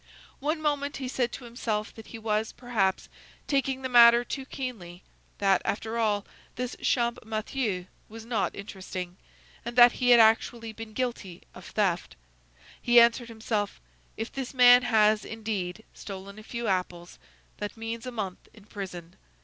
[0.39, 3.07] One moment he said to himself that he was, perhaps,
[3.45, 5.03] taking the matter too keenly;
[5.37, 9.17] that, after all, this Champmathieu was not interesting,
[9.63, 12.15] and that he had actually been guilty of theft.
[12.81, 13.79] He answered himself:
[14.17, 17.19] "If this man has, indeed, stolen a few apples,
[17.57, 19.17] that means a month in prison.